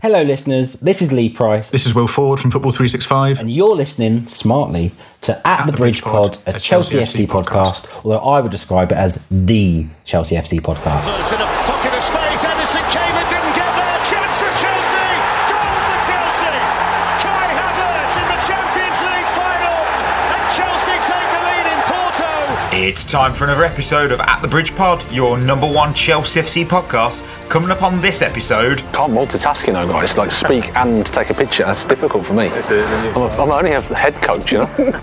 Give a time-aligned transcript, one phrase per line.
[0.00, 0.74] Hello, listeners.
[0.74, 1.70] This is Lee Price.
[1.70, 3.40] This is Will Ford from Football 365.
[3.40, 7.24] And you're listening smartly to At, At the, the, Bridge, Pod, Pod, a Chelsea, Chelsea
[7.24, 12.27] FC, FC podcast, podcast, although I would describe it as the Chelsea FC podcast.
[22.80, 26.64] It's time for another episode of At the Bridge Pod, your number one Chelsea FC
[26.64, 27.26] podcast.
[27.48, 28.78] Coming up on this episode.
[28.92, 30.16] Can't multitask, you know, guys.
[30.16, 31.64] Like speak and take a picture.
[31.64, 32.46] That's difficult for me.
[32.46, 35.02] I'm, a, I'm only a head coach, you know.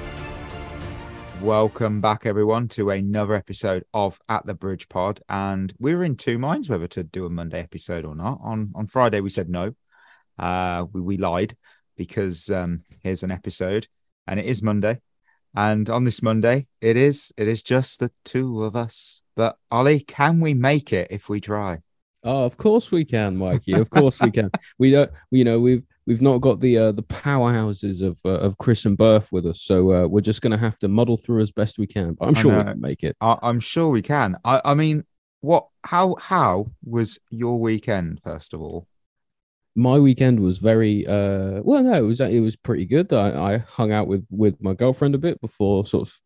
[1.42, 5.20] Welcome back, everyone, to another episode of At the Bridge Pod.
[5.28, 8.40] And we were in two minds whether to do a Monday episode or not.
[8.42, 9.76] On on Friday, we said no.
[10.40, 11.58] Uh, we, we lied
[11.98, 13.90] because um, here's an episode,
[14.26, 15.02] and it is Monday.
[15.56, 19.22] And on this Monday, it is it is just the two of us.
[19.36, 21.80] But Ollie, can we make it if we try?
[22.24, 23.74] Oh, of course we can, Mikey.
[23.74, 24.50] Of course we can.
[24.80, 25.12] We don't.
[25.32, 28.98] You know, we've we've not got the uh, the powerhouses of uh, of Chris and
[28.98, 31.78] Berth with us, so uh, we're just going to have to muddle through as best
[31.78, 32.14] we can.
[32.14, 33.16] But I'm sure we can make it.
[33.22, 34.38] I, am sure we can.
[34.44, 35.04] I, I mean,
[35.42, 35.68] what?
[35.84, 36.16] How?
[36.20, 38.22] How was your weekend?
[38.24, 38.88] First of all,
[39.76, 41.84] my weekend was very uh well.
[41.84, 43.12] No, it was it was pretty good.
[43.12, 46.20] I, I hung out with with my girlfriend a bit before sort of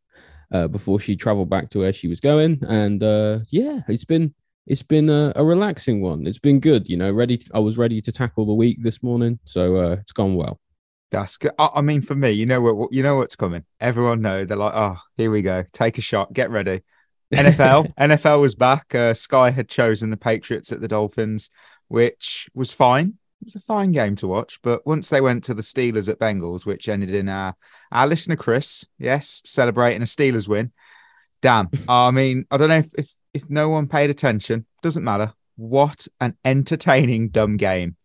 [0.51, 4.33] uh, before she traveled back to where she was going, and uh, yeah, it's been
[4.65, 6.27] it's been a, a, relaxing one.
[6.27, 7.11] It's been good, you know.
[7.11, 10.35] Ready, to, I was ready to tackle the week this morning, so uh, it's gone
[10.35, 10.59] well.
[11.11, 11.51] That's good.
[11.57, 12.93] I, mean, for me, you know what?
[12.93, 13.65] You know what's coming.
[13.79, 15.63] Everyone know they're like, oh, here we go.
[15.73, 16.33] Take a shot.
[16.33, 16.81] Get ready.
[17.33, 18.93] NFL, NFL was back.
[18.93, 21.51] Uh, Sky had chosen the Patriots at the Dolphins,
[21.87, 23.18] which was fine.
[23.41, 24.59] It was a fine game to watch.
[24.61, 27.55] But once they went to the Steelers at Bengals, which ended in our
[27.91, 30.71] our listener Chris, yes, celebrating a Steelers win.
[31.41, 31.69] Damn.
[31.89, 35.33] I mean, I don't know if, if if no one paid attention, doesn't matter.
[35.55, 37.95] What an entertaining dumb game.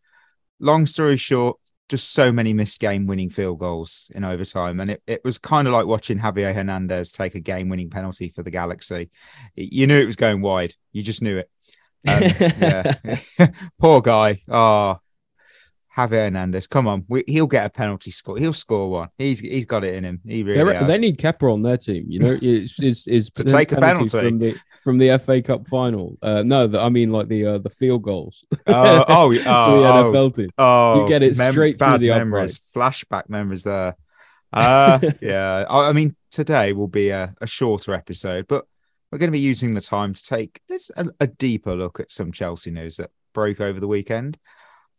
[0.61, 4.81] Long story short, just so many missed game winning field goals in overtime.
[4.81, 8.29] And it, it was kind of like watching Javier Hernandez take a game winning penalty
[8.29, 9.11] for the Galaxy.
[9.55, 10.75] You knew it was going wide.
[10.93, 11.51] You just knew it.
[12.07, 13.19] Um, yeah.
[13.79, 14.43] Poor guy.
[14.49, 14.99] Oh,
[15.97, 18.37] Javier Hernandez, come on, we, he'll get a penalty score.
[18.37, 19.09] He'll score one.
[19.17, 20.21] He's he's got it in him.
[20.27, 22.07] He really they, they need Kepa on their team.
[22.09, 25.69] You know, it's it's, it's to take a penalty from the from the FA Cup
[25.69, 26.19] final.
[26.21, 28.45] Uh, no, the, I mean like the uh, the field goals.
[28.67, 30.51] Uh, oh, oh, the NFL oh, team.
[30.59, 33.97] Oh, you get it mem- straight bad through the memories, flashback memories there.
[34.55, 38.65] Uh, yeah, I, I, mean today will be a, a shorter episode, but
[39.11, 42.13] we're going to be using the time to take this a, a deeper look at
[42.13, 44.39] some Chelsea news that broke over the weekend.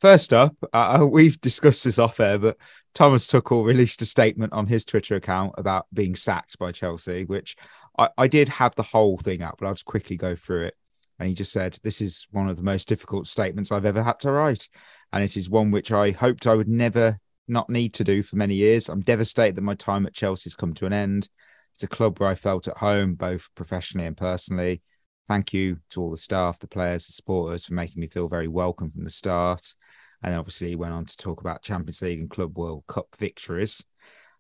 [0.05, 2.57] First up, uh, uh, we've discussed this off air, but
[2.93, 7.55] Thomas Tuchel released a statement on his Twitter account about being sacked by Chelsea, which
[7.97, 10.75] I, I did have the whole thing up, but I'll just quickly go through it.
[11.17, 14.19] And he just said, This is one of the most difficult statements I've ever had
[14.19, 14.69] to write.
[15.11, 17.17] And it is one which I hoped I would never
[17.47, 18.89] not need to do for many years.
[18.89, 21.29] I'm devastated that my time at Chelsea's come to an end.
[21.73, 24.83] It's a club where I felt at home, both professionally and personally.
[25.27, 28.47] Thank you to all the staff, the players, the supporters for making me feel very
[28.47, 29.73] welcome from the start.
[30.21, 33.83] And obviously, he went on to talk about Champions League and Club World Cup victories.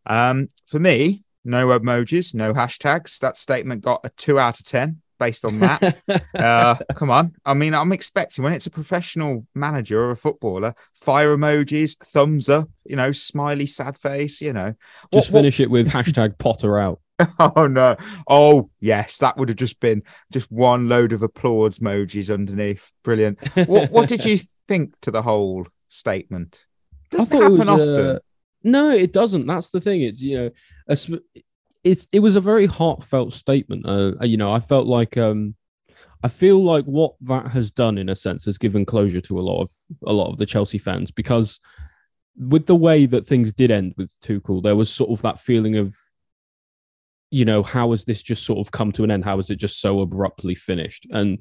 [0.05, 3.19] Um, for me, no emojis, no hashtags.
[3.19, 5.97] That statement got a two out of 10 based on that.
[6.35, 7.35] uh, come on.
[7.45, 12.49] I mean, I'm expecting when it's a professional manager or a footballer, fire emojis, thumbs
[12.49, 14.75] up, you know, smiley, sad face, you know.
[15.13, 15.63] Just what, finish what...
[15.63, 16.99] it with hashtag Potter out.
[17.39, 17.95] oh no.
[18.27, 22.91] Oh yes, that would have just been just one load of applause emojis underneath.
[23.03, 23.39] Brilliant.
[23.67, 26.65] what what did you think to the whole statement?
[27.11, 28.05] Does happen was, often?
[28.05, 28.19] Uh,
[28.63, 29.45] no, it doesn't.
[29.45, 30.01] That's the thing.
[30.01, 30.49] It's you know,
[30.87, 30.97] a,
[31.83, 33.85] it's it was a very heartfelt statement.
[33.87, 35.55] Uh, you know, I felt like um,
[36.23, 39.41] I feel like what that has done in a sense has given closure to a
[39.41, 39.71] lot of
[40.05, 41.59] a lot of the Chelsea fans because
[42.37, 45.77] with the way that things did end with Tuchel, there was sort of that feeling
[45.77, 45.95] of
[47.35, 49.25] you know, how has this just sort of come to an end?
[49.25, 51.05] How is it just so abruptly finished?
[51.11, 51.39] And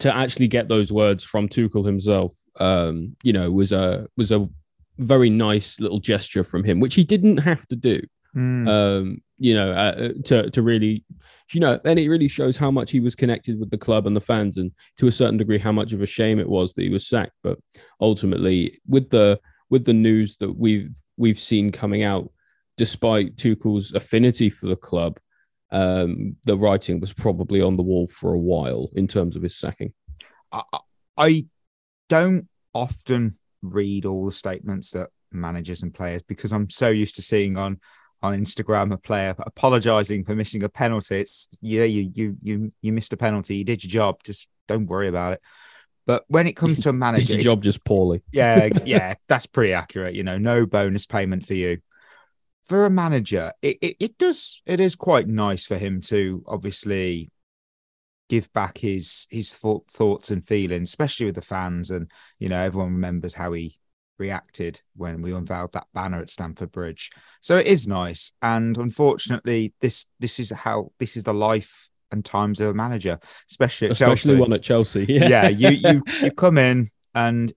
[0.00, 4.48] to actually get those words from Tuchel himself, um, you know, was a was a
[4.98, 8.00] very nice little gesture from him, which he didn't have to do.
[8.36, 8.68] Mm.
[8.68, 11.04] Um, you know, uh, to to really,
[11.52, 14.16] you know, and it really shows how much he was connected with the club and
[14.16, 16.82] the fans, and to a certain degree, how much of a shame it was that
[16.82, 17.36] he was sacked.
[17.44, 17.60] But
[18.00, 19.38] ultimately, with the
[19.70, 22.32] with the news that we've we've seen coming out,
[22.76, 25.18] despite Tuchel's affinity for the club,
[25.70, 29.56] um, the writing was probably on the wall for a while in terms of his
[29.56, 29.92] sacking.
[30.52, 30.62] I,
[31.16, 31.46] I
[32.08, 37.22] don't often read all the statements that managers and players because I'm so used to
[37.22, 37.80] seeing on
[38.22, 41.20] on Instagram a player apologizing for missing a penalty.
[41.20, 43.56] It's yeah, you you you you missed a penalty.
[43.56, 44.22] You did your job.
[44.24, 45.42] Just don't worry about it.
[46.06, 48.22] But when it comes to a manager, Did your job just poorly.
[48.32, 50.14] yeah, yeah, that's pretty accurate.
[50.14, 51.78] You know, no bonus payment for you.
[52.66, 57.30] For a manager, it, it, it does it is quite nice for him to obviously
[58.28, 62.60] give back his his thought, thoughts and feelings, especially with the fans, and you know
[62.60, 63.78] everyone remembers how he
[64.18, 67.10] reacted when we unveiled that banner at Stamford Bridge.
[67.40, 72.24] So it is nice, and unfortunately, this this is how this is the life and
[72.24, 73.18] times of a manager,
[73.50, 75.06] especially at Especially Chelsea one at Chelsea.
[75.08, 77.52] yeah, you you you come in and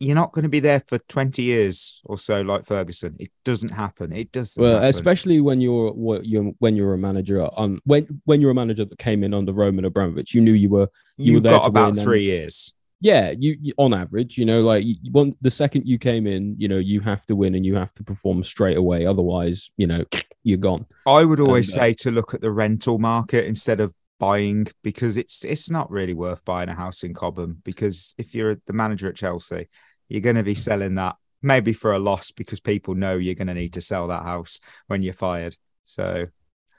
[0.00, 3.16] you're not going to be there for 20 years or so like Ferguson.
[3.18, 4.12] It doesn't happen.
[4.12, 4.88] It doesn't Well, happen.
[4.90, 8.84] especially when you're what you're when you're a manager on when when you're a manager
[8.84, 11.90] that came in under Roman Abramovich, you knew you were you You've there got about
[11.90, 12.72] win and- 3 years.
[13.00, 16.26] yeah you, you on average you know like you, you want the second you came
[16.26, 19.70] in you know you have to win and you have to perform straight away otherwise
[19.76, 20.04] you know
[20.42, 23.80] you're gone I would always And, uh, say to look at the rental market instead
[23.80, 28.34] of buying because it's it's not really worth buying a house in Cobham because if
[28.34, 29.68] you're the manager at Chelsea,
[30.08, 33.46] you're going to be selling that maybe for a loss because people know you're going
[33.48, 35.56] to need to sell that house when you're fired.
[35.84, 36.26] So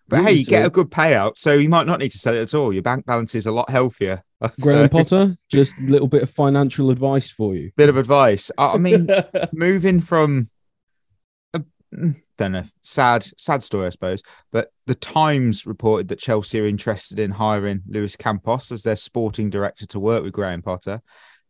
[0.08, 2.42] but hey, you get a good payout, so you might not need to sell it
[2.42, 2.74] at all.
[2.74, 4.24] Your bank balance is a lot healthier.
[4.60, 8.50] Graham So- Potter just a little bit of financial advice for you bit of advice.
[8.58, 9.08] I I mean,
[9.54, 10.50] moving from
[11.54, 11.62] a,
[12.38, 14.24] don't know, sad, sad story, I suppose.
[14.52, 19.50] But the Times reported that Chelsea are interested in hiring Luis Campos as their sporting
[19.50, 21.02] director to work with Graham Potter.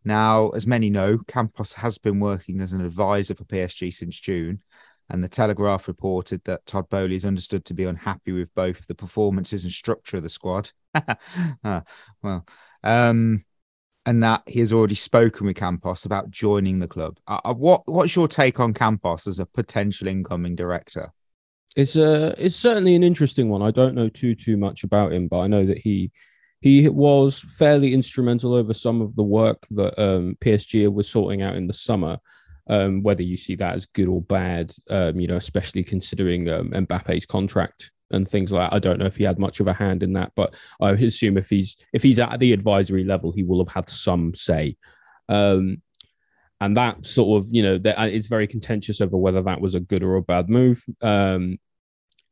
[0.04, 4.62] Now, as many know, Campos has been working as an advisor for PSG since June.
[5.10, 8.94] And the Telegraph reported that Todd Boehly is understood to be unhappy with both the
[8.94, 10.72] performances and structure of the squad.
[11.64, 11.84] Ah,
[12.24, 12.46] well,
[12.84, 13.44] um,
[14.06, 17.18] and that he has already spoken with Campos about joining the club.
[17.28, 21.12] Uh, uh, what What's your take on Campos as a potential incoming director?
[21.76, 25.28] it's a it's certainly an interesting one i don't know too too much about him
[25.28, 26.12] but i know that he
[26.62, 31.56] he was fairly instrumental over some of the work that um, psg was sorting out
[31.56, 32.18] in the summer
[32.70, 36.70] um, whether you see that as good or bad um, you know especially considering um,
[36.72, 38.76] mbappe's contract and things like that.
[38.76, 41.38] i don't know if he had much of a hand in that but i assume
[41.38, 44.76] if he's if he's at the advisory level he will have had some say
[45.30, 45.82] um,
[46.62, 49.80] and that sort of you know that it's very contentious over whether that was a
[49.80, 51.58] good or a bad move um,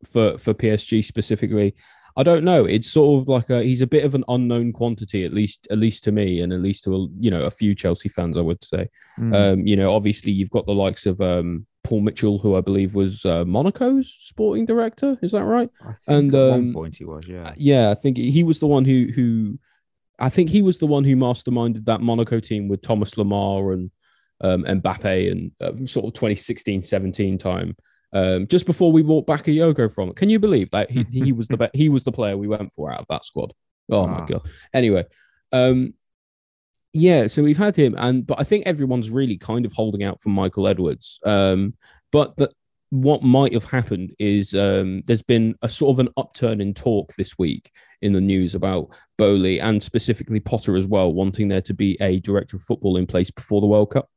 [0.06, 1.76] for for PSG specifically.
[2.18, 2.66] I don't know.
[2.66, 5.78] It's sort of like a he's a bit of an unknown quantity, at least at
[5.78, 8.42] least to me, and at least to a, you know a few Chelsea fans, I
[8.42, 8.90] would say.
[9.18, 9.34] Hmm.
[9.34, 12.96] Um, you know, obviously you've got the likes of um, Paul Mitchell, who I believe
[12.96, 15.20] was uh, Monaco's sporting director.
[15.22, 15.70] Is that right?
[15.82, 17.54] I think and, at um, one point he was, yeah.
[17.56, 19.60] Yeah, I think he was the one who who
[20.20, 23.92] I think he was the one who masterminded that Monaco team with Thomas Lemar and
[24.42, 27.76] um, Mbappe and uh, sort of 2016 17 time.
[28.14, 31.48] Um, just before we walked Bakayoko from it, can you believe that he, he was
[31.48, 33.54] the be- he was the player we went for out of that squad?
[33.90, 34.42] Oh my god!
[34.74, 35.06] Anyway,
[35.52, 35.94] um,
[36.94, 40.22] yeah, so we've had him, and but I think everyone's really kind of holding out
[40.22, 41.20] for Michael Edwards.
[41.26, 41.76] Um,
[42.12, 42.50] but the,
[42.90, 47.14] what might have happened is um, there's been a sort of an upturn in talk
[47.16, 47.72] this week
[48.02, 52.20] in the news about Boehly and specifically Potter as well, wanting there to be a
[52.20, 54.10] director of football in place before the World Cup.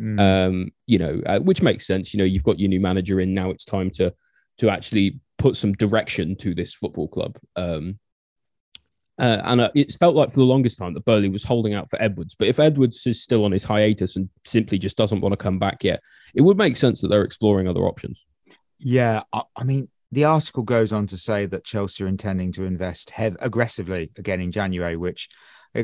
[0.00, 0.20] Mm.
[0.20, 2.12] Um, you know, uh, which makes sense.
[2.12, 3.50] You know, you've got your new manager in now.
[3.50, 4.14] It's time to
[4.58, 7.38] to actually put some direction to this football club.
[7.56, 7.98] Um,
[9.18, 11.88] uh, and uh, it's felt like for the longest time that Boehly was holding out
[11.88, 12.34] for Edwards.
[12.34, 15.58] But if Edwards is still on his hiatus and simply just doesn't want to come
[15.58, 16.02] back yet,
[16.34, 18.26] it would make sense that they're exploring other options.
[18.78, 22.64] Yeah, I, I mean, the article goes on to say that Chelsea are intending to
[22.64, 24.96] invest hev- aggressively again in January.
[24.96, 25.30] Which,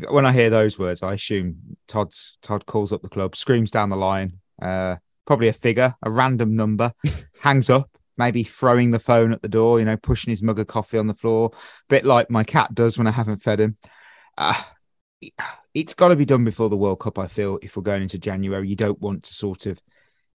[0.00, 3.88] when I hear those words, I assume Todd's Todd calls up the club, screams down
[3.88, 4.96] the line, uh,
[5.26, 6.92] probably a figure, a random number,
[7.42, 10.66] hangs up, maybe throwing the phone at the door, you know, pushing his mug of
[10.66, 11.50] coffee on the floor,
[11.88, 13.76] bit like my cat does when I haven't fed him.
[14.38, 14.62] Uh,
[15.74, 17.18] it's got to be done before the World Cup.
[17.18, 19.80] I feel if we're going into January, you don't want to sort of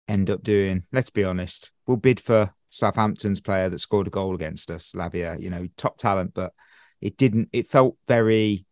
[0.08, 0.84] end up doing.
[0.92, 5.40] Let's be honest, we'll bid for Southampton's player that scored a goal against us, Lavia.
[5.40, 6.52] You know, top talent, but
[7.00, 7.48] it didn't.
[7.52, 8.65] It felt very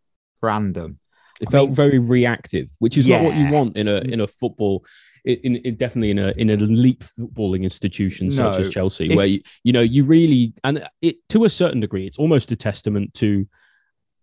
[0.45, 0.99] random.
[1.41, 4.19] It I felt mean- very reactive, which is not what you want in a in
[4.21, 4.85] a football,
[5.25, 8.59] in, in definitely in a in an elite footballing institution such No.
[8.61, 12.05] as Chelsea, If- where you, you know you really and it to a certain degree,
[12.07, 13.47] it's almost a testament to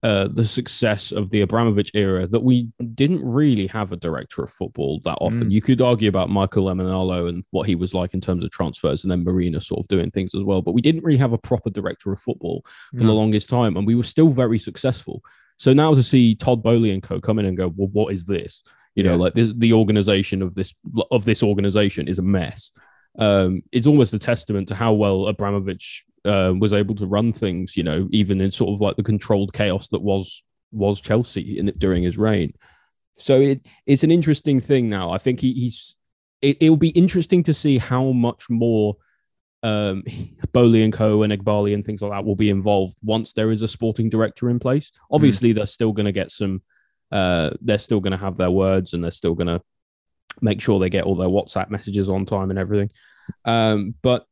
[0.03, 2.57] uh, the success of the Abramovich era that we
[2.95, 5.45] didn't really have a director of football that often.
[5.49, 5.53] Mm.
[5.53, 9.05] You could argue about Michael Emenalo and what he was like in terms of transfers,
[9.05, 10.61] and then Marina sort of doing things as well.
[10.61, 12.65] But we didn't really have a proper director of football
[12.99, 15.23] for the longest time, and we were still very successful.
[15.63, 18.27] So now to see Todd Boehly and co come in and go, well, what is
[18.27, 18.65] this?
[18.97, 20.75] You know, like this, the organization of this
[21.13, 22.73] of this organization is a mess.
[23.17, 27.77] Um, it's almost a testament to how well Abramovich uh, was able to run things.
[27.77, 30.43] You know, even in sort of like the controlled chaos that was
[30.73, 32.55] was Chelsea in during his reign.
[33.17, 35.13] So it it's an interesting thing now.
[35.13, 35.95] I think he, he's
[36.41, 38.97] it, it'll be interesting to see how much more
[39.63, 40.03] um
[40.53, 43.63] Boehly and Co and Eghbali and things like that will be involved once there is
[43.63, 44.91] a sporting director in place.
[45.11, 46.63] Obviously, they're still going to get some.
[47.11, 49.61] Uh, they're still going to have their words and they're still going to
[50.41, 52.91] make sure they get all their WhatsApp messages on time and everything.
[53.45, 54.27] Um, but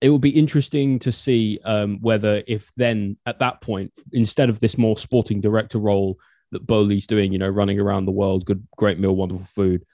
[0.00, 4.58] it will be interesting to see um, whether, if then at that point, instead of
[4.58, 6.18] this more sporting director role
[6.52, 9.84] that Boehly's doing, you know, running around the world, good, great meal, wonderful food,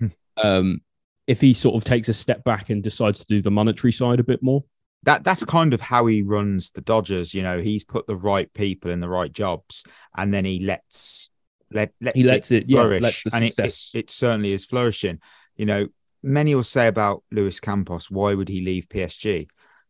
[0.36, 0.80] um,
[1.30, 4.18] if he sort of takes a step back and decides to do the monetary side
[4.18, 4.64] a bit more.
[5.04, 7.32] that that's kind of how he runs the Dodgers.
[7.34, 9.84] You know, he's put the right people in the right jobs,
[10.16, 11.30] and then he lets
[11.70, 15.20] let lets He lets it- yeah, flourish, lets and it, it, it certainly is flourishing.
[15.56, 15.88] You know,
[16.22, 19.48] many will say about Luis Campos, why would he leave PSG?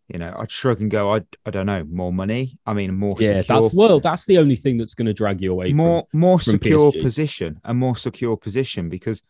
[0.08, 2.58] You know, I'd shrug and go, I I don't know, more money.
[2.66, 5.40] I mean, more Yeah, secure, that's well, that's the only thing that's going to drag
[5.40, 5.72] you away.
[5.72, 7.02] more from, more from secure PSG.
[7.02, 9.22] position, a more secure position because.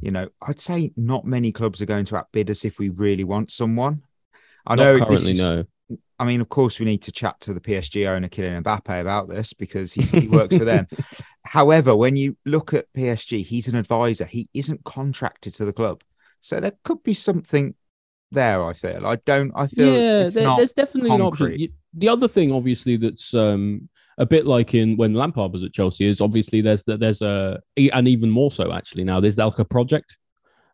[0.00, 3.24] You know, I'd say not many clubs are going to outbid us if we really
[3.24, 4.02] want someone.
[4.66, 5.64] I not know currently, is- no.
[6.18, 9.28] I mean, of course, we need to chat to the PSG owner, Kylian Mbappe, about
[9.28, 10.86] this because he's, he works for them.
[11.44, 14.24] However, when you look at PSG, he's an advisor.
[14.24, 16.02] He isn't contracted to the club,
[16.40, 17.74] so there could be something
[18.32, 18.64] there.
[18.64, 19.06] I feel.
[19.06, 19.52] I don't.
[19.54, 19.92] I feel.
[19.94, 21.46] yeah, it's there- there's definitely an option.
[21.94, 26.06] The other thing, obviously, that's um, a bit like in when Lampard was at Chelsea
[26.06, 27.60] is obviously there's the, there's a
[27.92, 30.16] and even more so actually now there's the Elka project.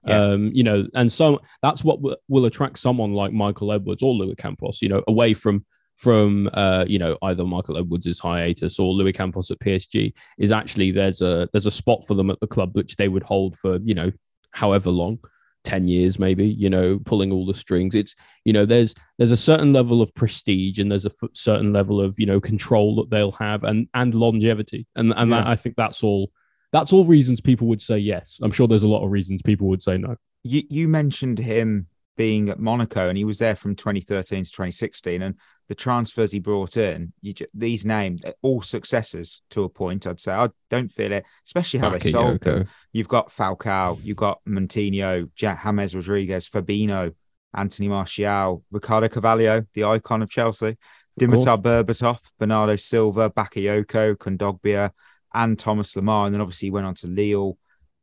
[0.05, 0.21] Yeah.
[0.21, 4.13] Um, you know, and so that's what will, will attract someone like Michael Edwards or
[4.13, 5.65] Luis Campos, you know, away from
[5.97, 10.91] from uh, you know, either Michael Edwards' hiatus or Luis Campos at PSG is actually
[10.91, 13.79] there's a there's a spot for them at the club which they would hold for,
[13.85, 14.11] you know,
[14.51, 15.21] however long.
[15.65, 17.95] 10 years maybe you know pulling all the strings.
[17.95, 18.15] It's
[18.45, 22.01] you know there's there's a certain level of prestige and there's a f- certain level
[22.01, 24.87] of you know control that they'll have and and longevity.
[24.95, 26.33] And and that, i think that's all
[26.73, 28.39] that's all reasons people would say yes.
[28.43, 30.17] I'm sure there's a lot of reasons people would say no.
[30.43, 35.23] You you mentioned him being at Monaco, and he was there from 2013 to 2016,
[35.23, 35.35] and
[35.69, 40.07] the transfers he brought in, you ju- these names, all successes to a point.
[40.07, 42.69] I'd say I don't feel it, especially how they sold them.
[42.93, 47.15] You've got Falcao, you've got Moutinho, Jack James Rodriguez, Fabinho,
[47.55, 50.77] Anthony Martial, Ricardo Carvalho, the icon of Chelsea,
[51.21, 54.91] Dimitar Berbatov, Bernardo Silva, Bakayoko, Kondogbia,
[55.35, 56.27] and Thomas Lemar.
[56.27, 57.59] And then obviously he went on to Lille.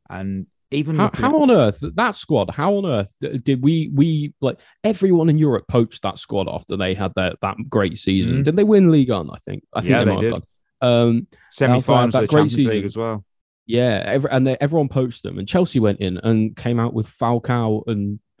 [0.08, 4.58] And even how, how on earth that squad how on earth did we we like
[4.84, 8.44] everyone in europe poached that squad after they had that that great season Mhm.
[8.44, 10.32] did they win league on i think i think Yeah, they, they might did.
[10.34, 10.42] have
[10.80, 10.90] done.
[11.08, 12.70] um semi-finals that of the great Champions season.
[12.70, 13.24] League as well.
[13.66, 17.06] Yeah, every, and they, everyone poached them, and Chelsea went in and came out with
[17.06, 18.18] Falcao and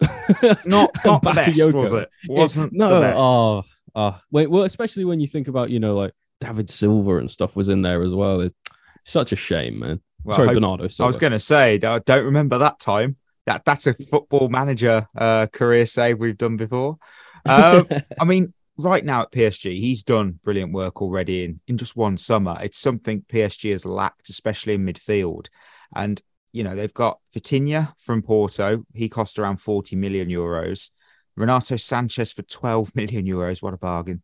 [0.64, 2.08] Not and not the best, was it?
[2.28, 3.16] Wasn't no, the best.
[3.16, 3.62] oh,
[3.94, 7.54] oh, wait, well, especially when you think about you know like David Silva and stuff
[7.54, 8.40] was in there as well.
[8.40, 8.56] It's
[9.04, 10.00] such a shame, man.
[10.24, 10.88] Well, Sorry, hope- Bernardo.
[10.88, 11.04] Silva.
[11.04, 13.16] I was going to say, I don't remember that time.
[13.46, 16.98] That that's a football manager uh, career save we've done before.
[17.46, 17.88] Um,
[18.20, 22.16] I mean, right now at PSG, he's done brilliant work already in in just one
[22.16, 22.56] summer.
[22.60, 25.48] It's something PSG has lacked, especially in midfield.
[25.96, 26.20] And
[26.52, 28.84] you know they've got Vitinha from Porto.
[28.92, 30.90] He cost around forty million euros.
[31.34, 33.62] Renato Sanches for twelve million euros.
[33.62, 34.22] What a bargain.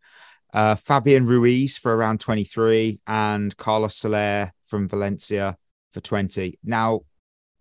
[0.52, 5.58] Uh, Fabian Ruiz for around 23 and Carlos Soler from Valencia
[5.96, 6.58] for 20.
[6.62, 7.00] Now,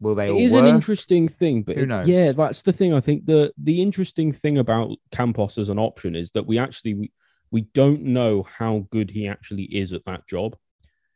[0.01, 0.65] will they It all is work?
[0.65, 2.05] an interesting thing, but Who it- knows?
[2.07, 2.93] yeah, that's the thing.
[2.93, 6.93] I think the the interesting thing about Campos as an option is that we actually
[6.95, 7.11] we,
[7.49, 10.57] we don't know how good he actually is at that job.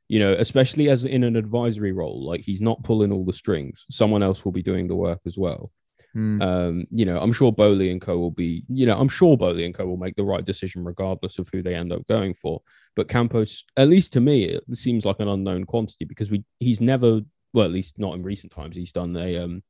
[0.08, 3.86] You know, especially as in an advisory role, like he's not pulling all the strings.
[3.92, 5.72] Someone else will be doing the work as well.
[6.14, 6.42] Hmm.
[6.42, 9.66] Um, you know, I'm sure Boehly and Co will be, you know, I'm sure Boehly
[9.66, 12.62] and Co will make the right decision regardless of who they end up going for.
[12.96, 16.82] But Campos, at least to me, it seems like an unknown quantity because we he's
[16.82, 17.22] never,
[17.54, 19.64] well, at least not in recent times, he's done a um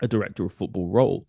[0.00, 1.26] a director of football role.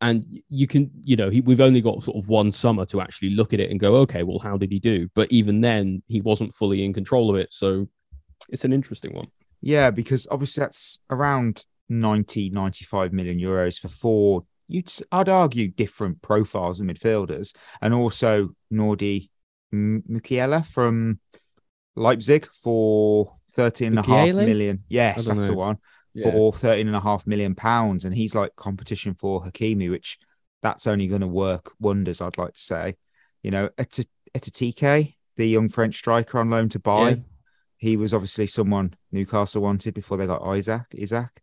[0.00, 3.30] And you can, you know, he, we've only got sort of one summer to actually
[3.30, 5.08] look at it and go, okay, well, how did he do?
[5.14, 7.52] But even then, he wasn't fully in control of it.
[7.54, 7.88] So
[8.48, 9.28] it's an interesting one.
[9.62, 16.22] Yeah, because obviously that's around 90, 95 million euros for four, you'd, I'd argue, different
[16.22, 17.54] profiles of midfielders.
[17.80, 19.28] And also Nordi
[19.72, 21.20] Mukiele from
[21.96, 24.84] Leipzig for 13 and a half million.
[24.88, 25.58] Yes, that's the know.
[25.58, 25.78] one.
[26.12, 26.30] Yeah.
[26.30, 28.04] For 13 and a half million pounds.
[28.04, 30.18] And he's like competition for Hakimi, which
[30.62, 32.94] that's only going to work wonders, I'd like to say.
[33.42, 37.16] You know, Eti- Ekitike, the young French striker on loan to buy Yeah.
[37.76, 41.42] he was obviously someone Newcastle wanted before they got Isak, Isak.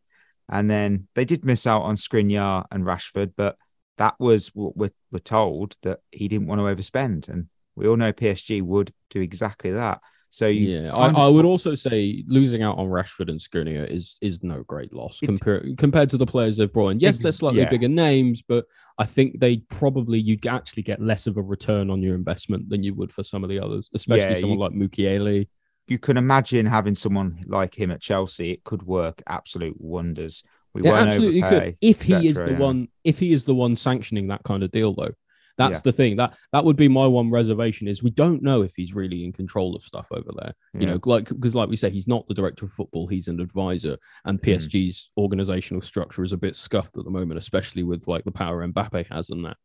[0.52, 3.56] And then they did miss out on Skriniar and Rashford, but
[3.98, 7.30] that was what we're, we're told that he didn't want to overspend.
[7.30, 10.02] And we all know PSG would do exactly that.
[10.34, 13.86] So you Yeah, I, kind I would also say losing out on Rashford and Skriniar
[13.86, 17.00] is is no great loss compared compared to the players they've brought in.
[17.02, 17.70] Yes, they're slightly yeah.
[17.70, 18.66] bigger names, but
[18.98, 22.82] I think they probably you'd actually get less of a return on your investment than
[22.82, 25.48] you would for some of the others, especially Yeah, someone you- like Mukiele.
[25.88, 28.52] You can imagine having someone like him at Chelsea.
[28.52, 30.44] It could work absolute wonders.
[30.74, 31.78] We Yeah, won't absolutely overpay, could.
[31.82, 32.58] If he is the yeah.
[32.60, 35.12] one, if he is the one sanctioning that kind of deal, though,
[35.58, 35.82] that's Yeah.
[35.84, 36.16] the thing.
[36.16, 39.34] That that would be my one reservation is we don't know if he's really in
[39.34, 40.54] control of stuff over there.
[40.74, 43.42] You know, like because like we say, he's not the director of football; he's an
[43.42, 44.46] advisor, and Mm.
[44.56, 48.66] PSG's organizational structure is a bit scuffed at the moment, especially with like the power
[48.66, 49.58] Mbappe has and that.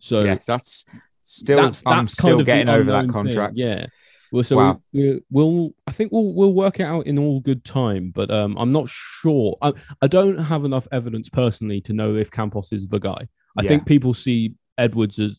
[0.00, 0.86] So yeah, that's
[1.20, 1.60] still.
[1.60, 3.12] that's I'm that's still kind of the getting over that unknown thing.
[3.34, 3.52] contract.
[3.58, 3.86] Yeah.
[4.34, 4.82] Well, so Wow.
[4.92, 8.56] we, we'll, I think we'll we'll work it out in all good time, but um,
[8.58, 9.56] I'm not sure.
[9.62, 9.72] I,
[10.02, 13.28] I don't have enough evidence personally to know if Campos is the guy.
[13.56, 13.68] I Yeah.
[13.68, 15.38] think people see Edwards as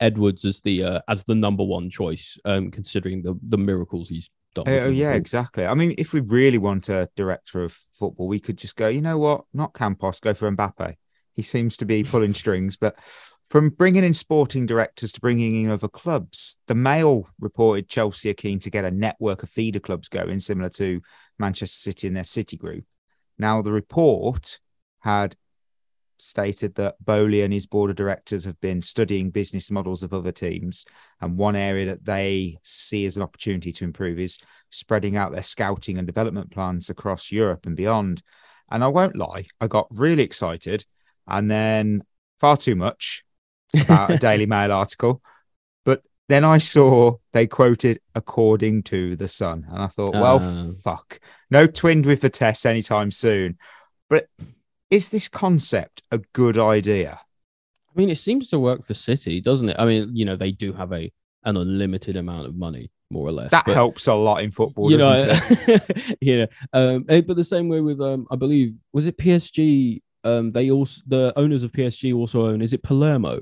[0.00, 4.30] Edwards as the uh, as the number one choice, um, considering the the miracles he's
[4.54, 4.64] done.
[4.66, 5.66] Oh, yeah, exactly.
[5.66, 9.02] I mean, if we really want a director of football, we could just go, you
[9.02, 9.44] know what?
[9.52, 10.94] Not Campos, go for Mbappe.
[11.34, 12.78] He seems to be pulling strings.
[12.78, 12.96] But
[13.50, 18.34] from bringing in sporting directors to bringing in other clubs, the Mail reported Chelsea are
[18.34, 21.02] keen to get a network of feeder clubs going, similar to
[21.36, 22.84] Manchester City and their City Group.
[23.38, 24.60] Now, the report
[25.00, 25.34] had
[26.16, 30.30] stated that Boehly and his board of directors have been studying business models of other
[30.30, 30.84] teams.
[31.20, 34.38] And one area that they see as an opportunity to improve is
[34.68, 38.22] spreading out their scouting and development plans across Europe and beyond.
[38.70, 40.84] And I won't lie, I got really excited
[41.26, 42.04] and then
[42.38, 43.24] far too much
[43.74, 45.22] about a Daily Mail article.
[45.84, 49.66] But then I saw they quoted according to the Sun.
[49.68, 50.66] And I thought, well, Ah.
[50.82, 51.20] fuck.
[51.50, 53.58] No twinned with Vitesse anytime soon.
[54.08, 54.28] But
[54.90, 57.20] is this concept a good idea?
[57.86, 59.76] I mean, it seems to work for City, doesn't it?
[59.78, 61.12] I mean, you know, they do have a
[61.42, 63.50] an unlimited amount of money, more or less.
[63.50, 66.16] That but- helps a lot in football, you know, doesn't it?
[66.20, 66.46] yeah.
[66.72, 70.02] Um, eh, but the same way with um, I believe was it PSG.
[70.22, 72.60] Um, they also the owners of PSG also own.
[72.62, 73.40] Is it Palermo?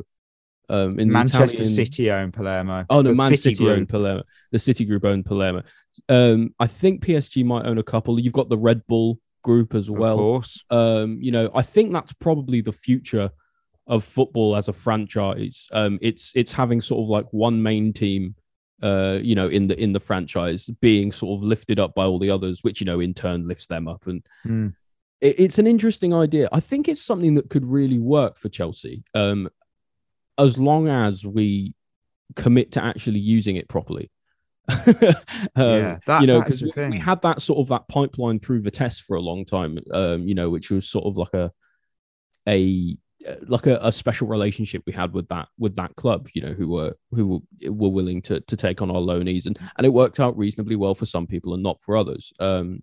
[0.71, 2.85] Um, in Manchester Italian- City own Palermo.
[2.91, 3.71] Oh no, The Man City, Group.
[3.79, 4.23] owned Palermo.
[4.53, 5.63] The City Group owned Palermo.
[6.09, 8.19] Um, I think PSG might own a couple.
[8.21, 10.13] You've got the Red Bull Group as well.
[10.13, 10.65] Of course.
[10.71, 13.31] Um, you know, I think that's probably the future
[13.87, 15.67] of football as a franchise.
[15.73, 18.35] Um, it's it's having sort of like one main team,
[18.83, 22.19] uh, you know, in the in the franchise being sort of lifted up by all
[22.19, 24.67] the others, which you know in turn lifts them up, and Hmm.
[25.23, 26.49] it, it's an interesting idea.
[26.53, 29.49] I think it's something that could really work for Chelsea, um,
[30.39, 31.75] as long as we
[32.37, 34.11] commit to actually using it properly.
[34.69, 34.85] um,
[35.57, 38.39] Yeah, that- you know, that's because the we, we had that sort of that pipeline
[38.39, 39.79] through Vitesse for a long time.
[39.93, 41.51] Um, you know, which was sort of like a
[42.49, 42.97] a
[43.47, 46.29] like a, a special relationship we had with that with that club.
[46.35, 47.27] You know, who were who
[47.63, 50.77] were, were willing to to take on our loanees, and and it worked out reasonably
[50.77, 52.33] well for some people and not for others.
[52.39, 52.83] Um,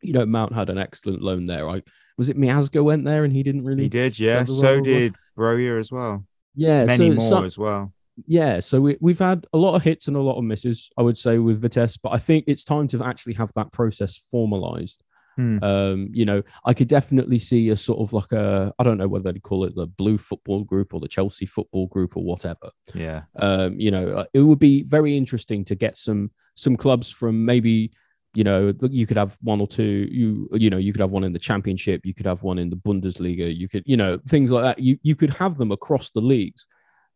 [0.00, 1.68] you know, Mount had an excellent loan there.
[1.68, 1.82] I
[2.16, 3.84] was it Miazga went there and he didn't really.
[3.84, 4.44] He did, yeah.
[4.44, 6.24] So did Broja as well.
[6.54, 7.92] Yeah, Many so more some- as well.
[8.26, 11.02] yeah, so we, we've had a lot of hits and a lot of misses, I
[11.02, 15.04] would say, with Vitesse, but I think it's time to actually have that process formalized.
[15.36, 15.62] Hmm.
[15.62, 19.06] Um, you know, I could definitely see a sort of like a, I don't know
[19.06, 22.70] whether they'd call it the Blue Football Group or the Chelsea Football Group or whatever.
[22.92, 23.22] Yeah.
[23.36, 27.44] Um, you know, uh, it would be very interesting to get some some clubs from
[27.44, 27.92] maybe,
[28.34, 30.08] you know, you could have one or two.
[30.10, 32.70] You you know, you could have one in the Championship, you could have one in
[32.70, 34.82] the Bundesliga, you could, you know, things like that.
[34.82, 36.66] You you could have them across the leagues,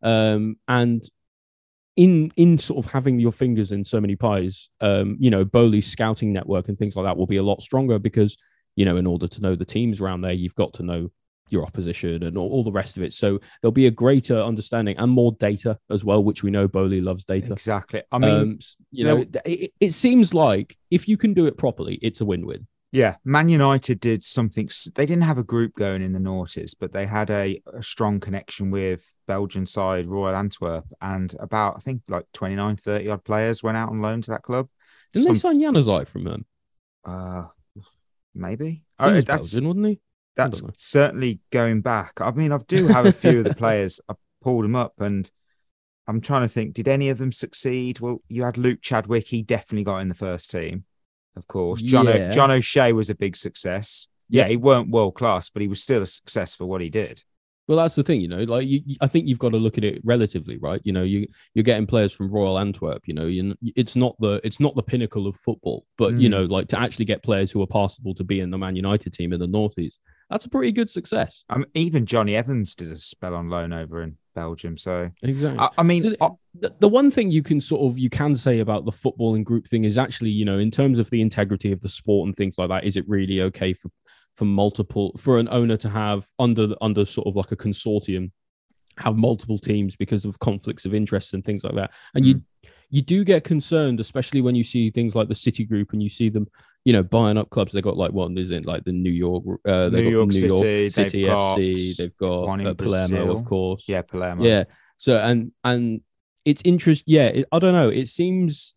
[0.01, 1.03] um, and
[1.95, 5.89] in in sort of having your fingers in so many pies, um, you know, Boehly's
[5.89, 8.37] scouting network and things like that will be a lot stronger because
[8.75, 11.11] you know, in order to know the teams around there, you've got to know
[11.53, 13.13] your opposition and all, all the rest of it.
[13.13, 16.99] So there'll be a greater understanding and more data as well, which we know Boehly
[16.99, 17.53] loves data.
[17.53, 18.01] Exactly.
[18.11, 18.59] I mean, um,
[18.91, 22.67] you know, it, it seems like if you can do it properly, it's a win-win.
[22.91, 24.67] yeah, Man United did something.
[24.95, 28.19] They didn't have a group going in the noughties, but they had a, a strong
[28.19, 30.85] connection with Belgian side Royal Antwerp.
[31.01, 34.43] And about, I think, like 29, 30 odd players went out on loan to that
[34.43, 34.67] club.
[35.13, 36.45] Didn't they Some- sign Januzaj from them?
[37.05, 37.43] Uh,
[38.35, 38.65] maybe.
[38.69, 39.99] He Oh, was that's Belgian, wasn't he?
[40.35, 42.19] That's certainly going back.
[42.21, 43.99] I mean, I do have a few of the players.
[44.09, 45.29] I pulled them up, and
[46.07, 46.73] I'm trying to think.
[46.73, 47.99] Did any of them succeed?
[47.99, 49.27] Well, you had Luke Chadwick.
[49.27, 50.85] He definitely got in the first team,
[51.35, 51.81] of course.
[51.81, 52.31] John o- Yeah.
[52.31, 54.07] John O'Shea was a big success.
[54.29, 54.49] Yeah, Yeah.
[54.49, 57.23] he weren't world class, but he was still a success for what he did.
[57.65, 58.43] Well, that's the thing, you know.
[58.43, 60.81] Like, you, you- I think you've got to look at it relatively, right?
[60.83, 63.03] You know, you you're getting players from Royal Antwerp.
[63.07, 66.31] You know, you, it's not the it's not the pinnacle of football, but you Mm.
[66.31, 69.13] know, like to actually get players who are passable to be in the Man United
[69.13, 71.43] team in the noughties, that's a pretty good success.
[71.55, 74.77] Mean, even Johnny Evans did a spell on loan over in Belgium.
[74.77, 75.59] So Exactly.
[75.59, 78.35] I, I mean, So I- the, the one thing you can sort of you can
[78.35, 81.71] say about the footballing group thing is actually you know in terms of the integrity
[81.71, 83.89] of the sport and things like that is it really okay for
[84.35, 88.31] for multiple for an owner to have under under sort of like a consortium
[88.97, 92.43] have multiple teams because of conflicts of interest and things like that and you mm.
[92.91, 96.09] you do get concerned especially when you see things like the city group and you
[96.09, 96.47] see them
[96.85, 99.43] you know buying up clubs they got like what is it like the new york
[99.65, 102.73] uh they've New got York new City, york they've city got fc they've got uh,
[102.73, 103.37] palermo Brazil.
[103.37, 104.43] of course yeah, Palermo.
[104.43, 104.65] yeah.
[104.97, 106.01] So and and
[106.45, 107.03] it's interest.
[107.07, 107.89] Yeah, it, I don't know.
[107.89, 108.73] It seems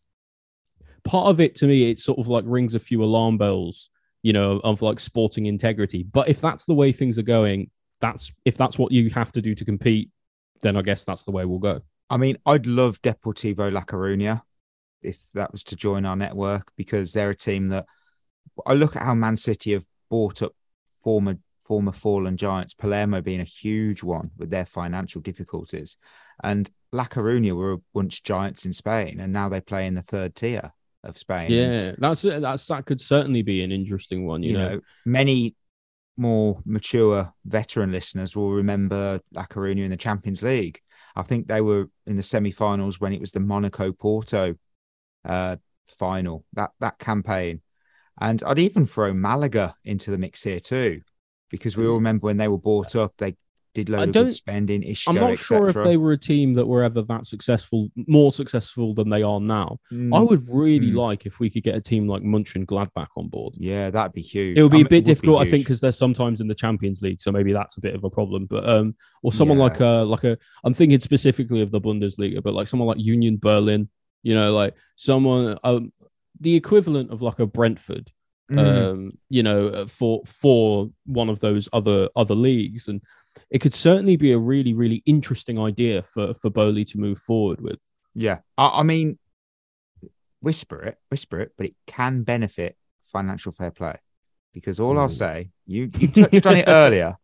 [1.05, 1.90] part of it to me.
[1.90, 3.90] It sort of like rings a few alarm bells,
[4.23, 6.03] you know, of like sporting integrity.
[6.03, 9.42] But if that's the way things are going, that's if that's what you have to
[9.42, 10.11] do to compete,
[10.62, 11.81] then I guess that's the way we'll go.
[12.09, 14.42] I mean, I'd love Deportivo La Coruña
[15.03, 17.87] if that was to join our network because they're a team that
[18.67, 20.53] I look at how Man City have bought up
[20.99, 25.97] former former fallen giants, Palermo being a huge one with their financial difficulties,
[26.43, 30.03] and La Coruña were a once giants in Spain, and now they play in the
[30.03, 31.51] third tier of Spain.
[31.51, 34.43] Yeah, that's that's that could certainly be an interesting one.
[34.43, 35.55] You, you know, know, many
[36.17, 40.81] more mature veteran listeners will remember La Coruña in the Champions League.
[41.15, 44.57] I think they were in the semi-finals when it was the Monaco Porto
[45.27, 46.45] uh, final.
[46.55, 47.62] That that campaign,
[48.21, 51.03] and I'd even throw Malaga into the mix here too,
[51.51, 53.37] because we all remember when they were bought up, they
[53.75, 54.83] did I load of good spending.
[55.07, 58.95] I'm not sure if they were a team that were ever that successful, more successful
[58.95, 59.81] than they are now.
[59.93, 60.97] I would really Mm.
[60.97, 63.53] like if we could get a team like Munch Munchen Gladbach on board.
[63.59, 64.57] Yeah, that'd be huge.
[64.57, 67.03] It would I be a bit difficult, I think, because they're sometimes in the Champions
[67.03, 68.47] League, so maybe that's a bit of a problem.
[68.47, 70.01] But um, or someone like Yeah.
[70.01, 73.91] a like a, I'm thinking specifically of the Bundesliga, but like someone like Union Berlin,
[74.27, 75.93] you know, like someone um,
[76.41, 78.11] the equivalent of like a Brentford,
[78.51, 78.59] Mm.
[78.59, 83.01] um, you know, uh, for for one of those other other leagues, and
[83.51, 87.61] it could certainly be a really really interesting idea for for Boehly to move forward
[87.61, 87.79] with.
[88.15, 89.19] Yeah, I, I mean,
[90.41, 93.97] whisper it, whisper it, but it can benefit financial fair play
[94.55, 97.17] because all I'll say, you you touched on it earlier.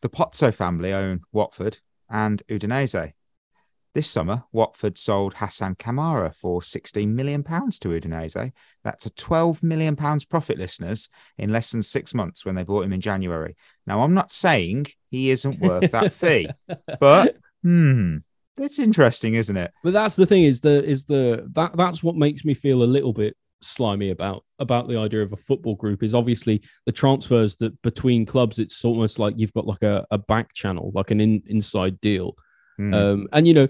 [0.00, 1.78] The Pozzo family own Watford
[2.08, 3.12] and Udinese.
[3.94, 8.50] This summer, Watford sold Hassan Kamara for 16 million pounds to Udinese.
[8.82, 12.84] That's a 12 million pounds profit, listeners, in less than six months when they bought
[12.84, 13.54] him in January.
[13.86, 16.48] Now, I'm not saying he isn't worth that fee,
[17.00, 18.16] but hmm,
[18.56, 19.70] that's interesting, isn't it?
[19.84, 22.84] But that's the thing is the is the that that's what makes me feel a
[22.84, 27.56] little bit slimy about about the idea of a football group is obviously the transfers
[27.56, 31.18] that between clubs it's almost like you've got like a, a back channel like an
[31.18, 32.36] in, inside deal
[32.76, 32.92] Hmm.
[32.92, 33.68] um and you know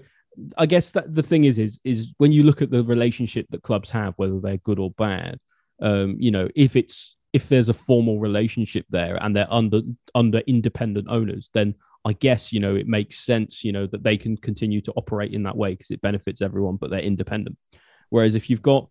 [0.57, 3.63] i guess that the thing is is is when you look at the relationship that
[3.63, 5.39] clubs have whether they're good or bad
[5.81, 9.81] um you know if it's if there's a formal relationship there and they're under
[10.13, 14.17] under independent owners then i guess you know it makes sense you know that they
[14.17, 17.57] can continue to operate in that way because it benefits everyone but they're independent.
[18.09, 18.89] Whereas if you've got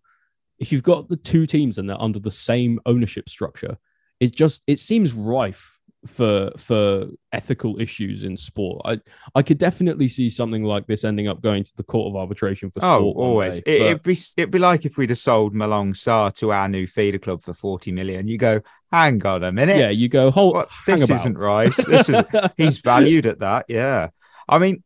[0.59, 3.77] if you've got the two teams and they're under the same ownership structure
[4.19, 5.74] it just it seems rife
[6.05, 8.99] for for ethical issues in sport i
[9.33, 12.69] i could definitely see something like this ending up going to the court of arbitration
[12.69, 13.61] for Oh, always.
[13.61, 16.67] day, It, it'd be it'd be like if we'd have sold Malang Sarr to our
[16.69, 18.27] new feeder club for forty million.
[18.27, 19.77] You go, hang on a minute.
[19.77, 20.69] yeah you go hold What?
[20.85, 21.15] this about.
[21.15, 21.75] isn't right.
[21.75, 22.23] This is
[22.57, 23.65] he's valued at that.
[23.67, 24.09] Yeah.
[24.47, 24.83] I mean,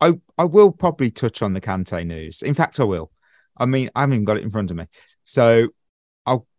[0.00, 2.42] I I will probably touch on the Kante news.
[2.42, 3.10] In fact, I will.
[3.56, 4.86] I mean, I haven't even got it in front of me.
[5.24, 5.68] So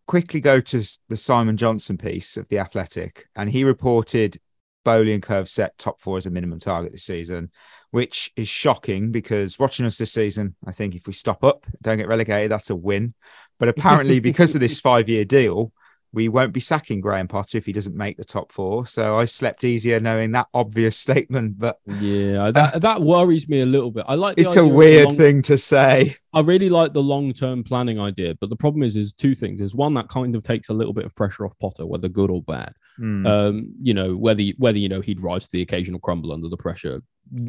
[0.10, 4.40] quickly go to the Simon Johnson piece of the Athletic, and he reported
[4.84, 7.52] Boehly and Curve set top four as a minimum target this season,
[7.92, 12.00] which is shocking because watching us this season, I think if we stop up, don't
[12.00, 13.14] get relegated, that's a win.
[13.60, 15.74] But apparently, because of this five year deal,
[16.12, 18.86] we won't be sacking Graham Potter if he doesn't make the top four.
[18.88, 23.66] So I slept easier knowing that obvious statement, but yeah that, that worries me a
[23.66, 26.16] little bit i like the it's a weird long- thing to say.
[26.34, 29.62] I really like the long term planning idea, but the problem is, is two things.
[29.62, 32.30] Is one that kind of takes a little bit of pressure off Potter, whether good
[32.30, 32.74] or bad.
[32.98, 33.26] Hmm.
[33.26, 36.58] Um, you know, whether whether you know he'd rise to the occasional crumble under the
[36.58, 37.02] pressure.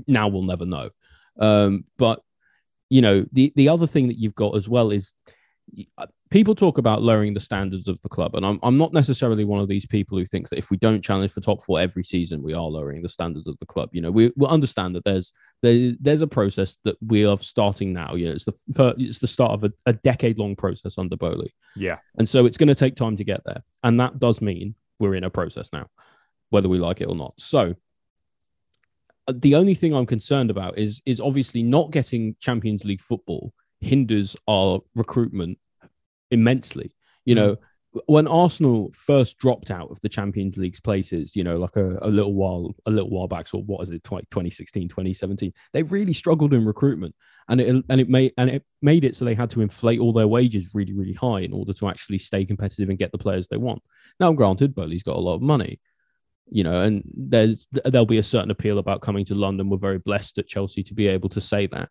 [0.06, 0.90] Now we'll never know.
[1.38, 2.22] Um, but
[2.88, 5.32] you know, the the other thing that you've got as well is uh,
[6.30, 9.60] people talk about lowering the standards of the club, and I'm I'm not necessarily one
[9.60, 12.42] of these people who thinks that if we don't challenge for top four every season,
[12.42, 13.90] we are lowering the standards of the club.
[13.92, 17.92] You know, we we understand that there's there, there's a process that we are starting
[17.92, 18.14] now.
[18.14, 21.54] You know, it's the it's the start of a, a decade long process under Boehly.
[21.76, 21.98] yeah.
[22.18, 23.62] And so it's going to take time to get there.
[23.82, 25.88] And that does mean we're in a process now,
[26.50, 27.34] whether we like it or not.
[27.38, 27.74] So
[29.26, 33.52] uh, the only thing I'm concerned about is is obviously not getting Champions League football
[33.80, 35.58] hinders our recruitment
[36.30, 36.94] immensely.
[37.24, 37.38] You mm.
[37.38, 37.56] know,
[38.06, 42.08] when Arsenal first dropped out of the Champions League's places, you know, like a, a
[42.08, 46.54] little while, a little while back, so what is it, 2016, 2017, they really struggled
[46.54, 47.14] in recruitment,
[47.48, 50.12] and it and it made and it made it so they had to inflate all
[50.12, 53.48] their wages really, really high in order to actually stay competitive and get the players
[53.48, 53.82] they want.
[54.20, 55.80] Now, granted, Boehly's got a lot of money,
[56.48, 59.68] you know, and there's there'll be a certain appeal about coming to London.
[59.68, 61.88] We're very blessed at Chelsea to be able to say that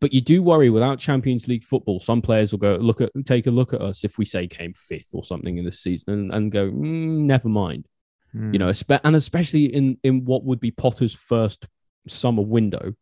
[0.00, 3.46] but you do worry without Champions League football, some players will go look at take
[3.46, 6.32] a look at us if we say came fifth or something in this season and,
[6.32, 7.86] and go, mm, never mind.
[8.34, 8.52] Mm.
[8.52, 8.72] You know,
[9.04, 11.66] and especially in in what would be Potter's first
[12.08, 12.94] summer window,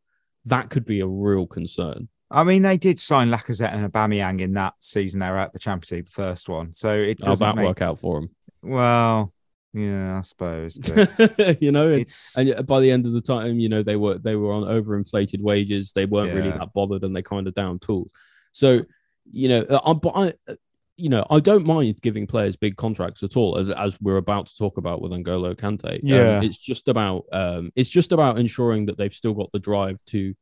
[0.45, 2.09] that could be a real concern.
[2.31, 5.21] I mean, they did sign Lacazette and Aubameyang in that season.
[5.21, 7.67] They were at the Champions League, the first one, so it doesn't that make...
[7.67, 8.31] work out for them.
[8.63, 9.35] Well,
[9.75, 10.79] yeah, I suppose.
[11.61, 14.37] you know, it's and by the end of the time, you know, they were they
[14.37, 15.93] were on overinflated wages.
[15.93, 16.35] They weren't yeah.
[16.35, 18.11] really that bothered, and they kind of down tools.
[18.53, 18.85] So,
[19.31, 20.57] you know, uh, I, but I, uh,
[20.97, 24.47] you know, I don't mind giving players big contracts at all, as, as we're about
[24.49, 25.95] to talk about with N'Golo Kante.
[25.95, 29.53] Um, yeah, um, it's just about um, it's just about ensuring that they've still got
[29.53, 30.35] the drive to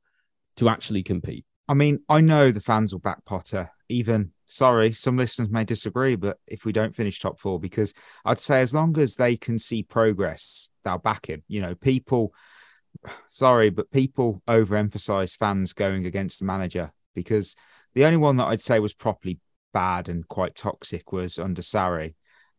[0.57, 1.45] to actually compete.
[1.69, 6.17] I mean, I know the fans will back Potter, even sorry, some listeners may disagree,
[6.17, 9.59] but if we don't finish top four, because I'd say as long as they can
[9.59, 11.43] see progress, they'll back him.
[11.47, 12.35] You know, people,
[13.29, 17.55] sorry, but people overemphasize fans going against the manager because
[17.95, 19.39] the only one that I'd say was properly
[19.73, 22.15] bad and quite toxic was under Sarri.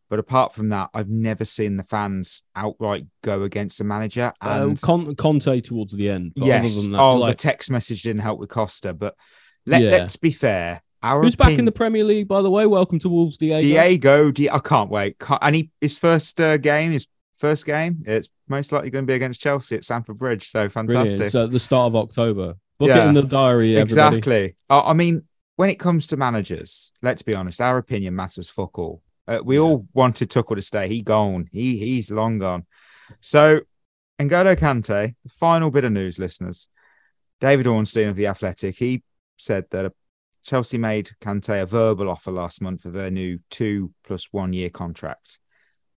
[0.09, 4.33] But apart from that, I've never seen the fans outright go against the manager.
[4.41, 6.33] Uh, and uh, Con- Conte towards the end.
[6.35, 6.87] yes.
[6.87, 7.37] That, oh, like...
[7.37, 8.93] the text message didn't help with Costa.
[8.93, 9.15] But
[9.65, 9.91] let, yeah.
[9.91, 10.81] let's be fair.
[11.03, 11.53] Our Who's opinion...
[11.53, 12.65] back in the Premier League, by the way?
[12.65, 13.59] Welcome to Wolves, Diego.
[13.59, 15.17] Diego, Di- I can't wait.
[15.17, 15.39] Can't...
[15.41, 19.15] and he, his first uh, game, his first game, it's most likely going to be
[19.15, 20.47] against Chelsea at Stamford Bridge.
[20.47, 21.17] So fantastic.
[21.17, 21.31] Brilliant.
[21.31, 22.55] So at the start of October.
[22.77, 23.77] Book yeah, it in the diary.
[23.77, 24.17] Everybody.
[24.17, 24.55] Exactly.
[24.69, 25.23] I mean,
[25.55, 29.01] when it comes to managers, let's be honest, our opinion matters fuck all.
[29.27, 29.61] Uh, we yeah.
[29.61, 30.87] all wanted Tuchel to stay.
[30.87, 31.47] He gone.
[31.51, 32.65] He he's long gone.
[33.19, 33.61] So,
[34.19, 36.67] N'Golo Kante, the final bit of news, listeners.
[37.39, 39.03] David Ornstein of the Athletic, he
[39.37, 39.93] said that
[40.43, 44.69] Chelsea made Kante a verbal offer last month for their new two plus one year
[44.69, 45.39] contract.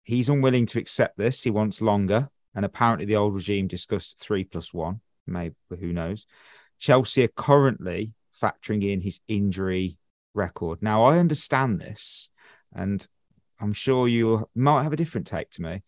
[0.03, 1.43] He's unwilling to accept this.
[1.43, 5.01] He wants longer, and apparently the old regime discussed three plus one.
[5.27, 6.27] Maybe who knows?
[6.79, 9.97] Chelsea are currently factoring in his injury
[10.35, 10.83] record.
[10.83, 12.29] Now I understand this,
[12.73, 13.07] and
[13.61, 15.83] I'm sure you might have a different take to me.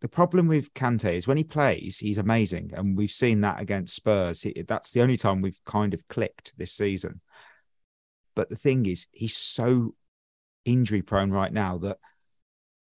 [0.00, 3.96] The problem with Kante is when he plays, he's amazing, and we've seen that against
[3.96, 4.42] Spurs.
[4.42, 7.20] He, that's the only time we've kind of clicked this season.
[8.34, 9.94] But the thing is, he's so
[10.66, 11.98] injury prone right now that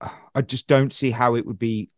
[0.01, 1.91] uh, I just don't see how it would be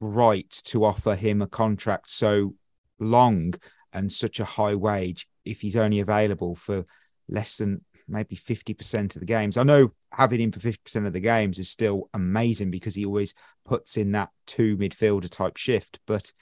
[0.00, 2.54] right to offer him a contract so
[2.98, 3.54] long
[3.92, 6.84] and such a high wage if he's only available for
[7.28, 9.56] less than maybe 50% of the games.
[9.56, 13.34] I know having him for 50% of the games is still amazing because he always
[13.64, 16.32] puts in that two midfielder type shift, but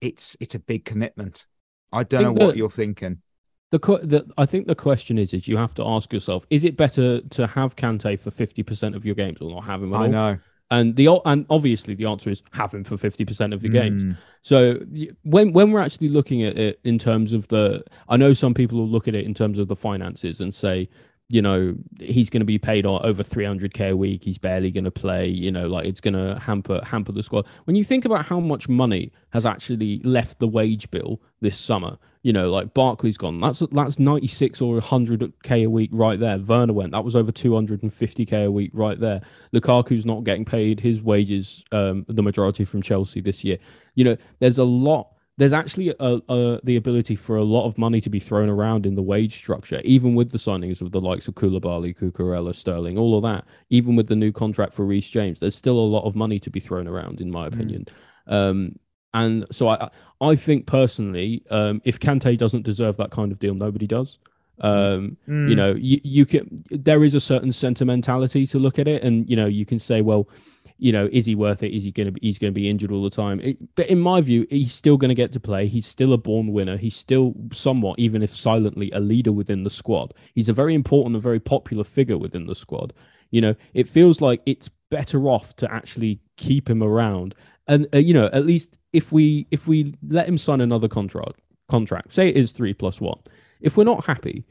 [0.00, 1.46] it's it's a big commitment.
[1.92, 3.22] I don't I know what you're thinking.
[3.70, 6.76] The, the I think the question is is you have to ask yourself: Is it
[6.76, 10.00] better to have Kante for fifty percent of your games or not have him at
[10.00, 10.08] I all?
[10.08, 10.38] know.
[10.70, 13.80] And the and obviously the answer is have him for fifty percent of your mm.
[13.80, 14.16] games.
[14.42, 14.80] So
[15.22, 18.78] when when we're actually looking at it in terms of the, I know some people
[18.78, 20.90] will look at it in terms of the finances and say,
[21.30, 24.24] you know, he's going to be paid over 300k a week.
[24.24, 25.28] He's barely going to play.
[25.28, 27.46] You know, like it's going to hamper hamper the squad.
[27.64, 31.98] When you think about how much money has actually left the wage bill this summer,
[32.22, 33.40] you know, like Barkley's gone.
[33.40, 36.38] That's that's 96 or 100k a week right there.
[36.38, 36.92] Werner went.
[36.92, 39.20] That was over 250k a week right there.
[39.52, 43.58] Lukaku's not getting paid his wages, um, the majority from Chelsea this year.
[43.94, 47.78] You know, there's a lot there's actually a, a, the ability for a lot of
[47.78, 51.00] money to be thrown around in the wage structure, even with the signings of the
[51.00, 53.44] likes of Koulibaly, Cucurella, Sterling, all of that.
[53.70, 56.50] Even with the new contract for Reece James, there's still a lot of money to
[56.50, 57.54] be thrown around, in my mm.
[57.54, 57.86] opinion.
[58.28, 58.34] Mm.
[58.34, 58.78] Um,
[59.14, 63.54] and so I, I think personally, um, if Kante doesn't deserve that kind of deal,
[63.54, 64.18] nobody does.
[64.60, 65.48] Um, mm.
[65.50, 66.64] You know, you, you can.
[66.68, 70.02] There is a certain sentimentality to look at it, and you know, you can say,
[70.02, 70.28] well
[70.78, 71.74] you know, is he worth it?
[71.76, 73.40] Is he going to be, he's going to be injured all the time?
[73.40, 75.66] It, but in my view, he's still going to get to play.
[75.66, 76.76] He's still a born winner.
[76.76, 80.14] He's still somewhat, even if silently, a leader within the squad.
[80.34, 82.92] He's a very important and very popular figure within the squad.
[83.30, 87.34] You know, it feels like it's better off to actually keep him around.
[87.66, 91.40] And, uh, you know, at least if we, if we let him sign another contract,
[91.68, 93.18] contract, say it is three plus one,
[93.60, 94.46] if we're not happy,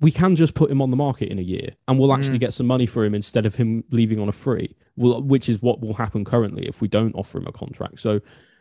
[0.00, 2.40] we can just put him on the market in a year and we'll actually mm.
[2.40, 5.80] get some money for him instead of him leaving on a free, which is what
[5.80, 8.00] will happen currently if we don't offer him a contract.
[8.00, 8.20] So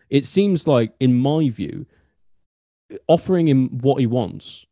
[0.09, 1.85] it seems like, in my view,
[3.07, 4.65] offering him what he wants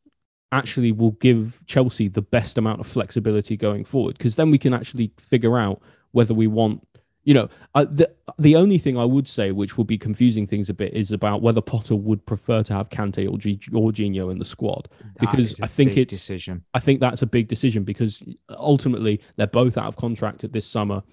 [0.52, 4.74] actually will give Chelsea the best amount of flexibility going forward because then we can
[4.74, 6.86] actually figure out whether we want
[7.24, 10.70] you know, uh, the the only thing I would say, which will be confusing things
[10.70, 14.40] a bit, is about whether Potter would prefer to have Kante or G- Jorginho in
[14.40, 14.88] the squad
[15.20, 16.66] because I think it's decision.
[16.74, 20.66] I think that's a big decision because ultimately they're both out of contract at this
[20.66, 21.04] summer.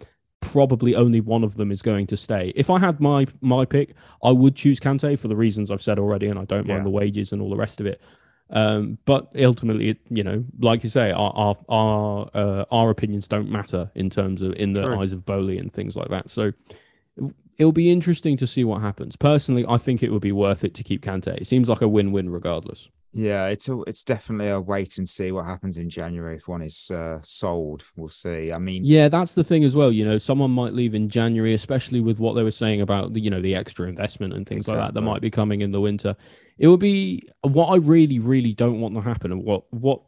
[0.40, 2.52] Probably only one of them is going to stay.
[2.54, 5.98] If I had my my pick, I would choose Kante for the reasons I've said
[5.98, 8.00] already, and I don't mind the wages and all the rest of it.
[8.50, 13.28] Um, but ultimately, it, you know, like you say, our our our, uh, our opinions
[13.28, 15.00] don't matter in terms of in the True.
[15.00, 16.30] eyes of Boehly and things like that.
[16.30, 16.52] So
[17.58, 19.16] it'll be interesting to see what happens.
[19.16, 21.36] Personally, I think it would be worth it to keep Kante.
[21.36, 22.88] It seems like a win-win regardless.
[23.12, 26.62] Yeah, it's a, it's definitely a wait and see what happens in January if one
[26.62, 27.84] is uh, sold.
[27.96, 28.52] We'll see.
[28.52, 29.90] I mean, Yeah, that's the thing as well.
[29.90, 33.20] You know, someone might leave in January, especially with what they were saying about the,
[33.20, 35.80] you know, the extra investment and things like that that might be coming in the
[35.80, 36.16] winter.
[36.58, 40.02] It would be what I really, really don't want to happen, and what what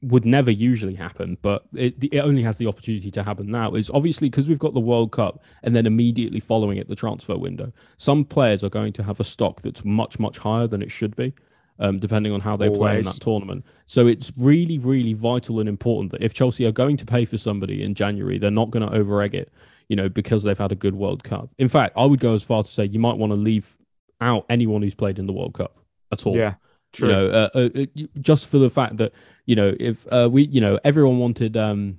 [0.00, 3.74] would never usually happen, but it it only has the opportunity to happen now.
[3.74, 7.36] Is obviously because we've got the World Cup, and then immediately following it, the transfer
[7.36, 7.72] window.
[7.96, 11.16] Some players are going to have a stock that's much much higher than it should
[11.16, 11.34] be.
[11.80, 13.64] Um, depending on how they play in that tournament.
[13.86, 17.38] So it's really, really vital and important that if Chelsea are going to pay for
[17.38, 19.52] somebody in January, they're not going to over egg it,
[19.88, 21.50] you know, because they've had a good World Cup.
[21.56, 23.78] In fact, I would go as far to say you might want to leave
[24.20, 25.78] out anyone who's played in the World Cup
[26.10, 26.36] at all.
[26.36, 26.54] yeah,
[26.92, 27.08] true.
[27.08, 29.12] You know, uh, uh, uh, just for the fact that
[29.46, 31.98] you know, if uh, we, you know, everyone wanted, um,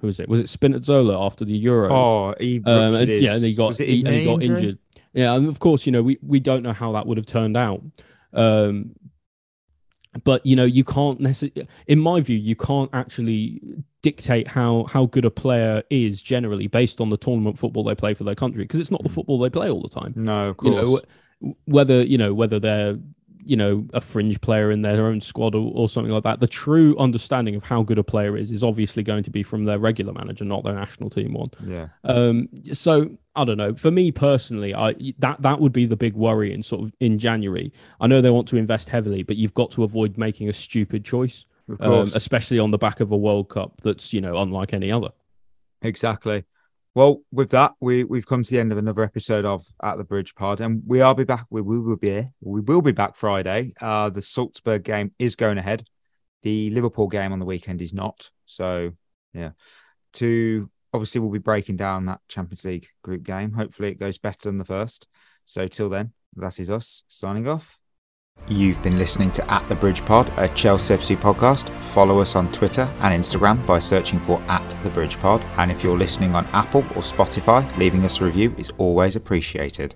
[0.00, 0.28] who was it?
[0.28, 1.90] Was it Spinazzola after the Euro?
[1.92, 4.78] oh, he Um, and, yeah, and he got he, and he got injured.
[5.12, 7.56] Yeah, and of course, you know, we we don't know how that would have turned
[7.56, 7.82] out.
[8.32, 8.96] Um,
[10.22, 13.60] but you know, you can't necessarily, in my view, you can't actually
[14.02, 18.12] dictate how how good a player is generally based on the tournament football they play
[18.12, 19.14] for their country because it's not the mm.
[19.14, 21.02] football they play all the time No, of you course.
[21.40, 22.98] know whether you know whether they're
[23.44, 26.46] you know a fringe player in their own squad or, or something like that the
[26.46, 29.78] true understanding of how good a player is is obviously going to be from their
[29.78, 31.50] regular manager not their national team one.
[31.64, 33.74] Yeah, um so i don't know.
[33.74, 37.18] For me personally i that that would be the big worry in sort of in
[37.18, 37.72] january.
[38.00, 41.04] I know they want to invest heavily but you've got to avoid making a stupid
[41.04, 44.72] choice of um, especially on the back of a world cup that's you know unlike
[44.72, 45.10] any other.
[45.82, 46.44] Exactly.
[46.94, 50.04] Well, with that, we we've come to the end of another episode of At the
[50.04, 51.46] Bridge Pod, and we are be back.
[51.50, 53.72] We, we will be we will be back Friday.
[53.80, 55.88] Uh, the Salzburg game is going ahead.
[56.42, 58.30] The Liverpool game on the weekend is not.
[58.46, 58.92] So,
[59.32, 59.50] yeah.
[60.14, 63.54] To obviously, we'll be breaking down that Champions League group game.
[63.54, 65.08] Hopefully, it goes better than the first.
[65.46, 67.76] So, till then, that is us signing off.
[68.46, 71.70] You've been listening to At the Bridge Pod, a Chelsea FC podcast.
[71.82, 75.42] Follow us on Twitter and Instagram by searching for At the Bridge Pod.
[75.56, 79.94] And if you're listening on Apple or Spotify, leaving us a review is always appreciated.